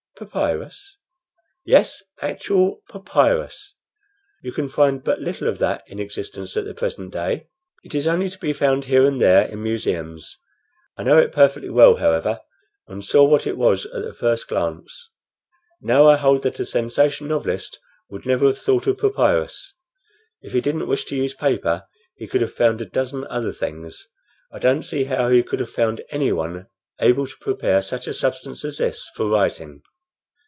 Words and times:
"Papyrus?" 0.31 0.97
"Yes, 1.65 2.03
actual 2.21 2.83
papyrus. 2.91 3.73
You 4.43 4.51
can 4.51 4.69
find 4.69 5.03
but 5.03 5.19
little 5.19 5.47
of 5.47 5.57
that 5.57 5.83
in 5.87 5.97
existence 5.97 6.55
at 6.55 6.63
the 6.63 6.75
present 6.75 7.11
day. 7.11 7.47
It 7.83 7.95
is 7.95 8.05
only 8.05 8.29
to 8.29 8.37
be 8.37 8.53
found 8.53 8.85
here 8.85 9.03
and 9.03 9.19
there 9.19 9.47
in 9.49 9.63
museums. 9.63 10.37
I 10.95 11.01
know 11.01 11.17
it 11.17 11.31
perfectly 11.31 11.71
well, 11.71 11.95
however, 11.95 12.39
and 12.87 13.03
saw 13.03 13.23
what 13.23 13.47
it 13.47 13.57
was 13.57 13.87
at 13.87 14.03
the 14.03 14.13
first 14.13 14.47
glance. 14.47 15.09
Now, 15.81 16.05
I 16.07 16.17
hold 16.17 16.43
that 16.43 16.59
a 16.59 16.65
sensation 16.65 17.27
novelist 17.29 17.79
would 18.07 18.27
never 18.27 18.45
have 18.45 18.59
thought 18.59 18.85
of 18.85 18.99
papyrus. 18.99 19.73
If 20.39 20.53
he 20.53 20.61
didn't 20.61 20.87
wish 20.87 21.05
to 21.05 21.15
use 21.15 21.33
paper, 21.33 21.87
he 22.13 22.27
could 22.27 22.41
have 22.41 22.53
found 22.53 22.79
a 22.79 22.85
dozen 22.85 23.25
other 23.25 23.51
things. 23.53 24.07
I 24.51 24.59
don't 24.59 24.83
see 24.83 25.05
how 25.05 25.29
he 25.29 25.41
could 25.41 25.59
have 25.61 25.71
found 25.71 26.03
anyone 26.11 26.67
able 26.99 27.25
to 27.25 27.33
prepare 27.41 27.81
such 27.81 28.05
a 28.05 28.13
substance 28.13 28.63
as 28.63 28.77
this 28.77 29.09
for 29.15 29.27
writing. 29.27 29.81